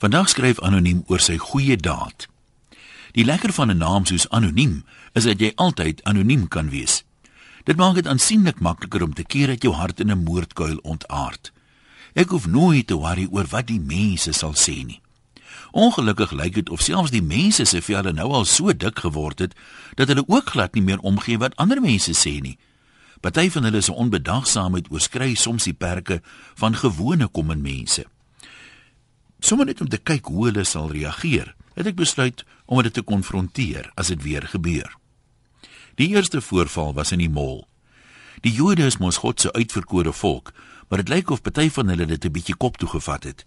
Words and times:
Vandag 0.00 0.30
skryf 0.32 0.62
anoniem 0.64 1.02
oor 1.12 1.20
sy 1.20 1.34
goeie 1.36 1.74
daad. 1.76 2.24
Die 3.12 3.24
lekker 3.24 3.52
van 3.52 3.68
'n 3.70 3.76
naam 3.76 4.06
soos 4.08 4.28
anoniem 4.28 4.84
is 5.12 5.24
dat 5.24 5.40
jy 5.40 5.52
altyd 5.54 6.04
anoniem 6.04 6.48
kan 6.48 6.70
wees. 6.70 7.04
Dit 7.64 7.76
maak 7.76 7.94
dit 7.94 8.06
aansienlik 8.06 8.60
makliker 8.60 9.02
om 9.02 9.12
te 9.14 9.24
keer 9.24 9.46
dat 9.46 9.62
jou 9.62 9.74
hart 9.74 10.00
in 10.00 10.10
'n 10.10 10.24
moordkuil 10.24 10.76
ontaard. 10.76 11.52
Ek 12.14 12.28
hoef 12.28 12.46
nooit 12.46 12.86
te 12.86 12.94
worry 12.94 13.28
oor 13.30 13.46
wat 13.50 13.66
die 13.66 13.80
mense 13.80 14.32
sal 14.32 14.54
sê 14.54 14.84
nie. 14.84 15.00
Ongelukkig 15.70 16.30
lyk 16.30 16.54
dit 16.54 16.70
of 16.70 16.80
selfs 16.80 17.10
die 17.10 17.22
mense 17.22 17.64
se 17.64 17.82
velle 17.82 18.12
nou 18.12 18.32
al 18.32 18.44
so 18.44 18.72
dik 18.72 18.98
geword 18.98 19.38
het 19.38 19.54
dat 19.94 20.08
hulle 20.08 20.24
ook 20.26 20.48
glad 20.48 20.74
nie 20.74 20.82
meer 20.82 21.00
omgee 21.00 21.38
wat 21.38 21.56
ander 21.56 21.80
mense 21.80 22.12
sê 22.12 22.40
nie. 22.40 22.58
Party 23.20 23.50
van 23.50 23.64
hulle 23.64 23.80
se 23.80 23.92
onbedagsaamheid 23.92 24.90
oorskry 24.90 25.34
soms 25.34 25.64
die 25.64 25.74
perke 25.74 26.22
van 26.54 26.74
gewone 26.74 27.28
kom 27.28 27.46
mense. 27.46 28.06
Sommige 29.40 29.72
net 29.72 29.80
om 29.80 29.88
te 29.88 29.98
kyk 29.98 30.26
hoe 30.28 30.46
hulle 30.48 30.64
sal 30.64 30.90
reageer, 30.92 31.54
het 31.74 31.86
ek 31.86 31.96
besluit 31.96 32.44
om 32.66 32.82
dit 32.84 32.94
te 32.94 33.02
konfronteer 33.02 33.90
as 33.96 34.12
dit 34.12 34.22
weer 34.22 34.46
gebeur. 34.52 34.96
Die 35.96 36.10
eerste 36.12 36.40
voorval 36.40 36.94
was 36.94 37.12
in 37.12 37.22
die 37.22 37.32
mall. 37.32 37.64
Die 38.44 38.52
Jode 38.52 38.86
is 38.88 39.00
mos 39.00 39.20
God 39.20 39.40
se 39.40 39.52
uitverkore 39.52 40.12
volk, 40.12 40.52
maar 40.88 41.02
dit 41.02 41.12
lyk 41.12 41.30
of 41.30 41.42
party 41.42 41.68
van 41.70 41.88
hulle 41.88 42.06
dit 42.06 42.24
'n 42.24 42.32
bietjie 42.32 42.56
kop 42.56 42.76
toe 42.76 42.88
gevat 42.88 43.24
het. 43.24 43.44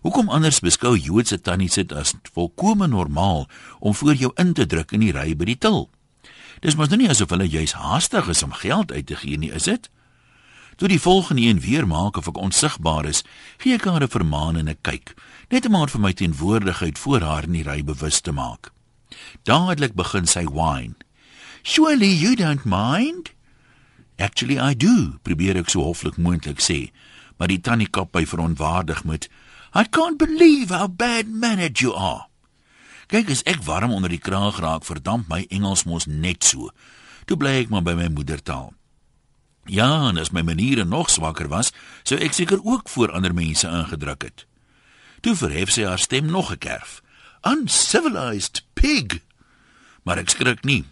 Hoekom 0.00 0.28
anders 0.28 0.60
beskou 0.60 0.96
Joodse 0.98 1.40
tannie 1.40 1.70
sit 1.70 1.92
as 1.92 2.14
volkome 2.32 2.86
normaal 2.86 3.48
om 3.80 3.94
voor 3.94 4.14
jou 4.14 4.32
in 4.34 4.52
te 4.52 4.66
druk 4.66 4.92
in 4.92 5.00
die 5.00 5.12
ry 5.12 5.36
by 5.36 5.44
die 5.44 5.58
til? 5.58 5.90
Dis 6.60 6.76
mos 6.76 6.88
nou 6.88 6.98
nie 7.00 7.10
asof 7.10 7.30
hulle 7.30 7.48
juis 7.48 7.72
haastig 7.72 8.28
is 8.28 8.42
om 8.42 8.52
geld 8.52 8.92
uit 8.92 9.06
te 9.06 9.16
gee 9.16 9.38
nie, 9.38 9.50
is 9.52 9.64
dit? 9.64 9.90
Toe 10.76 10.88
die 10.88 11.00
volgende 11.00 11.42
een 11.42 11.60
weer 11.60 11.86
maak 11.86 12.16
of 12.16 12.26
ek 12.28 12.36
onsigbaar 12.36 13.06
is, 13.08 13.22
gee 13.56 13.72
ek 13.74 13.84
haar 13.88 14.02
'n 14.04 14.12
vermaan 14.12 14.56
en 14.56 14.68
'n 14.68 14.78
kyk, 14.80 15.14
net 15.48 15.66
om 15.66 15.74
haar 15.74 15.88
vir 15.88 16.00
my 16.00 16.12
teenwoordigheid 16.12 16.98
voor 16.98 17.20
haar 17.20 17.44
in 17.44 17.52
die 17.52 17.62
ry 17.62 17.84
bewus 17.84 18.20
te 18.20 18.32
maak. 18.32 18.72
Dadelik 19.42 19.94
begin 19.94 20.26
sy 20.26 20.44
whine. 20.44 20.94
"Surely 21.62 22.12
you 22.12 22.34
don't 22.36 22.64
mind?" 22.64 23.32
"Actually 24.18 24.58
I 24.70 24.74
do," 24.76 25.18
probeer 25.22 25.56
ek 25.56 25.70
so 25.70 25.80
hoflik 25.80 26.16
moontlik 26.16 26.60
sê, 26.60 26.90
maar 27.38 27.48
die 27.48 27.60
tannie 27.60 27.90
kap 27.90 28.12
by 28.12 28.26
verontwaardig 28.26 29.04
met, 29.04 29.28
"I 29.74 29.84
can't 29.84 30.18
believe 30.18 30.74
how 30.74 30.88
bad-mannered 30.88 31.78
you 31.78 31.94
are." 31.94 32.26
Kyk 33.06 33.30
as 33.30 33.42
ek 33.42 33.62
warm 33.62 33.92
onder 33.92 34.08
die 34.08 34.18
kraag 34.18 34.58
raak, 34.58 34.84
verdamp 34.84 35.28
my 35.28 35.46
Engels 35.48 35.84
mos 35.84 36.06
net 36.06 36.44
so. 36.44 36.70
Toe 37.24 37.36
bly 37.36 37.62
ek 37.62 37.68
maar 37.68 37.82
by 37.82 37.94
my 37.94 38.08
moedertaal. 38.08 38.74
Ja, 39.66 40.08
en 40.08 40.18
as 40.18 40.30
my 40.30 40.42
maniere 40.46 40.84
nog 40.84 41.10
swakker 41.10 41.48
was, 41.48 41.72
sou 42.02 42.18
ek 42.22 42.32
seker 42.32 42.62
ook 42.62 42.88
voor 42.88 43.12
ander 43.12 43.34
mense 43.34 43.68
ingedruk 43.68 44.22
het. 44.22 44.46
Toe 45.20 45.34
verhef 45.34 45.72
sy 45.74 45.84
haar 45.84 45.98
stem 45.98 46.30
nog 46.30 46.52
'n 46.52 46.58
kerf. 46.58 47.02
Uncivilized 47.42 48.64
pig. 48.74 49.20
Maar 50.02 50.18
ek 50.18 50.30
skrik 50.30 50.64
nie. 50.64 50.84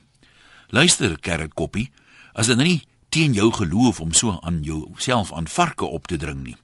Luister, 0.69 1.21
kerkkoppie, 1.21 1.91
as 2.33 2.47
dit 2.47 2.57
nou 2.57 2.69
nie 2.69 2.83
teen 3.09 3.33
jou 3.33 3.53
geloof 3.53 4.01
om 4.01 4.13
so 4.13 4.39
aan 4.43 4.63
jouself 4.63 5.33
aan 5.33 5.49
varke 5.49 5.85
op 5.85 6.07
te 6.07 6.17
dring 6.17 6.43
nie. 6.43 6.57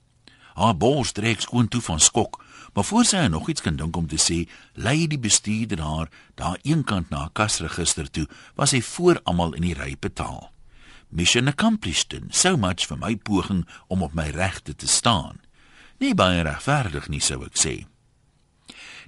Haar 0.55 0.77
bors 0.77 1.12
trek 1.12 1.41
skoon 1.41 1.69
toe 1.69 1.80
van 1.80 2.00
skok 2.00 2.42
Maar 2.72 2.84
voor 2.84 3.05
sy 3.05 3.27
nog 3.27 3.48
iets 3.48 3.61
kan 3.61 3.77
dink 3.77 3.97
om 3.97 4.06
te 4.06 4.19
sê, 4.19 4.47
lei 4.74 5.06
die 5.11 5.19
bestuurder 5.19 5.80
haar 5.83 6.08
daar 6.34 6.58
eenkant 6.62 7.11
na 7.11 7.24
'n 7.24 7.33
kasregister 7.33 8.11
toe, 8.11 8.28
was 8.55 8.70
hy 8.70 8.83
voor 8.83 9.20
almal 9.24 9.52
in 9.52 9.62
die 9.62 9.74
ry 9.74 9.97
betaal. 10.00 10.52
Mission 11.11 11.48
accomplished. 11.48 12.14
So 12.30 12.56
much 12.56 12.86
vir 12.86 12.98
my 12.98 13.16
poging 13.16 13.66
om 13.89 14.03
op 14.03 14.14
my 14.14 14.30
regte 14.30 14.75
te 14.75 14.86
staan. 14.86 15.41
Nie 15.98 16.14
baie 16.14 16.42
regverdig 16.42 17.08
nie 17.08 17.20
sou 17.20 17.42
ek 17.44 17.58
sê. 17.58 17.75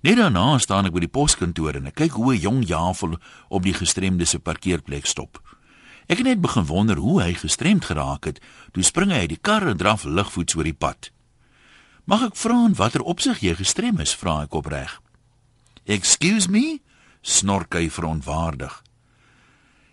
Net 0.02 0.18
daarna 0.18 0.58
staan 0.58 0.88
ek 0.88 0.96
by 0.96 1.04
die 1.04 1.14
poskantoor 1.14 1.78
en 1.78 1.86
ek 1.92 2.00
kyk 2.02 2.18
hoe 2.18 2.34
'n 2.34 2.42
jong 2.42 2.62
jafel 2.66 3.18
op 3.48 3.62
die 3.62 3.74
gestremde 3.74 4.26
se 4.26 4.38
parkeerplek 4.38 5.06
stop. 5.06 5.38
Ek 6.08 6.18
het 6.18 6.26
net 6.26 6.40
begin 6.40 6.66
wonder 6.66 6.96
hoe 6.96 7.22
hy 7.22 7.34
gestremd 7.34 7.84
geraak 7.84 8.24
het. 8.24 8.40
Toe 8.72 8.82
spring 8.82 9.10
hy 9.10 9.24
uit 9.24 9.28
die 9.28 9.40
kar 9.40 9.62
en 9.66 9.76
draf 9.76 10.04
ligvoets 10.04 10.54
oor 10.54 10.64
die 10.64 10.74
pad. 10.74 11.10
Mag 12.04 12.22
ek 12.22 12.36
vra 12.36 12.64
in 12.66 12.74
watter 12.74 13.02
opsig 13.02 13.40
jy 13.40 13.54
gestrem 13.54 14.00
is? 14.00 14.14
vra 14.14 14.42
ek 14.42 14.54
opreg. 14.54 15.00
Excuse 15.86 16.50
me? 16.50 16.80
snork 17.22 17.74
hy 17.74 17.88
verontwaardig. 17.88 18.82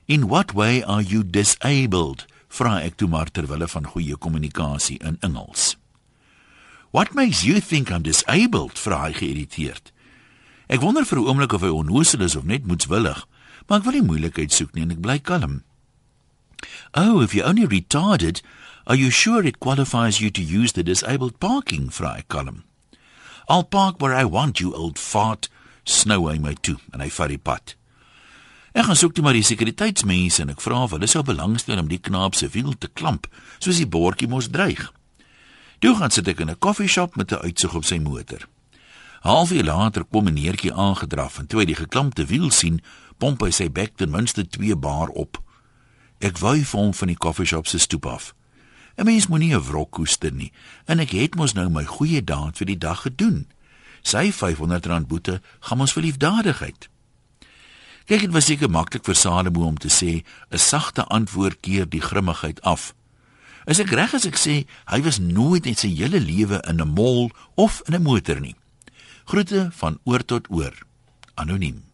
In 0.09 0.27
what 0.27 0.55
way 0.57 0.81
are 0.81 1.05
you 1.05 1.21
disabled? 1.23 2.25
vra 2.49 2.79
ek 2.81 2.95
toe 2.97 3.05
maar 3.05 3.29
terwyl 3.29 3.61
van 3.69 3.85
goeie 3.93 4.15
kommunikasie 4.17 4.97
in 5.05 5.19
Engels. 5.21 5.75
What 6.89 7.13
makes 7.13 7.43
you 7.45 7.61
think 7.61 7.91
I'm 7.93 8.01
disabled? 8.01 8.81
vra 8.81 9.03
hy 9.05 9.13
geïrriteerd. 9.13 9.93
Ek 10.65 10.81
wonder 10.81 11.05
vir 11.05 11.21
'n 11.21 11.29
oomblik 11.29 11.53
of 11.53 11.61
hy 11.61 11.69
onnoosel 11.69 12.25
is 12.25 12.35
of 12.35 12.49
net 12.49 12.65
moetswillig, 12.65 13.21
maar 13.69 13.79
ek 13.79 13.85
wil 13.85 13.93
nie 13.93 14.09
moeilikheid 14.09 14.51
soek 14.51 14.73
nie 14.73 14.81
en 14.81 14.97
ek 14.97 15.05
bly 15.05 15.19
kalm. 15.19 15.61
Oh, 16.97 17.21
if 17.21 17.37
you 17.37 17.45
only 17.45 17.69
retarded, 17.69 18.41
Are 18.89 18.95
you 18.95 19.11
sure 19.11 19.45
it 19.45 19.59
qualifies 19.59 20.19
you 20.19 20.31
to 20.31 20.41
use 20.41 20.71
the 20.71 20.81
disabled 20.81 21.39
parking 21.39 21.91
vry 21.91 22.23
column? 22.27 22.63
I'll 23.47 23.63
park 23.63 24.01
where 24.01 24.15
I 24.15 24.25
want 24.25 24.59
you 24.59 24.73
old 24.73 24.97
fart, 24.97 25.47
snou 25.85 26.25
hy 26.25 26.39
my 26.39 26.55
toe 26.55 26.79
en 26.91 27.03
hy 27.05 27.09
vat 27.13 27.29
die 27.29 27.37
pad. 27.37 27.75
Ek 28.73 28.85
gaan 28.85 28.95
soek 28.95 29.15
toe 29.15 29.23
maar 29.23 29.33
die 29.33 29.45
sekuriteitsmense 29.45 30.41
en 30.41 30.53
ek 30.53 30.61
vra 30.61 30.83
of 30.85 30.91
hulle 30.93 31.07
sou 31.09 31.23
belangstel 31.25 31.79
om 31.81 31.89
die 31.89 32.01
knaap 32.01 32.35
se 32.35 32.47
wiel 32.53 32.75
te 32.77 32.87
klamp, 32.87 33.25
soos 33.57 33.81
die 33.81 33.89
bordjie 33.89 34.29
mos 34.29 34.49
dreig. 34.53 34.91
Toe 35.79 35.95
gaan 35.95 36.11
sit 36.11 36.27
ek 36.27 36.39
in 36.39 36.49
'n 36.49 36.59
koffieshop 36.59 37.15
met 37.15 37.31
'n 37.31 37.43
uitsig 37.45 37.73
op 37.73 37.85
sy 37.85 37.97
motor. 37.97 38.47
Halfuur 39.21 39.63
later 39.63 40.03
kom 40.05 40.27
'n 40.27 40.33
neertjie 40.33 40.73
aangedraf 40.73 41.39
en 41.39 41.47
toe 41.47 41.59
hy 41.59 41.65
die 41.65 41.75
geklampte 41.75 42.25
wiel 42.25 42.51
sien, 42.51 42.81
pomp 43.17 43.41
hy 43.41 43.51
sy 43.51 43.69
bek 43.69 43.97
ten 43.97 44.09
minste 44.09 44.47
2 44.47 44.75
bar 44.75 45.07
op. 45.07 45.41
Ek 46.19 46.37
vir 46.37 46.65
hom 46.71 46.93
van 46.93 47.07
die 47.07 47.17
koffieshop 47.17 47.67
se 47.67 47.77
stoep 47.77 48.05
af. 48.05 48.35
'n 48.97 49.05
Mens 49.05 49.27
moenie 49.27 49.55
'n 49.55 49.63
wrok 49.63 49.91
koester 49.91 50.31
nie. 50.31 50.51
En 50.85 50.99
ek 50.99 51.11
het 51.11 51.35
mos 51.35 51.53
nou 51.53 51.69
my 51.69 51.85
goeie 51.85 52.23
daad 52.23 52.57
vir 52.57 52.65
die 52.65 52.77
dag 52.77 53.01
gedoen. 53.01 53.47
Sy 54.01 54.31
R500 54.31 55.07
boete 55.07 55.41
gaan 55.59 55.79
ons 55.79 55.93
vir 55.93 56.03
liefdadigheid. 56.03 56.89
Kyk, 58.09 58.23
dit 58.25 58.31
was 58.33 58.47
seker 58.49 58.71
maklik 58.73 59.03
vir 59.05 59.13
Salomo 59.13 59.67
om 59.67 59.75
te 59.77 59.89
sê 59.93 60.25
'n 60.49 60.57
sagte 60.57 61.05
antwoord 61.13 61.59
keer 61.61 61.85
die 61.85 62.01
grimmigheid 62.01 62.61
af. 62.61 62.95
Is 63.67 63.79
ek 63.79 63.91
reg 63.93 64.13
as 64.13 64.25
ek 64.25 64.33
sê 64.33 64.65
hy 64.89 65.01
was 65.01 65.19
nooit 65.19 65.65
in 65.65 65.75
sy 65.75 65.93
hele 65.93 66.19
lewe 66.19 66.57
in 66.65 66.81
'n 66.81 66.93
mall 66.93 67.29
of 67.55 67.81
in 67.85 67.93
'n 67.93 68.01
motor 68.01 68.39
nie. 68.39 68.55
Groete 69.25 69.69
van 69.71 69.99
oor 70.05 70.25
tot 70.25 70.49
oor. 70.49 70.73
Anoniem. 71.35 71.88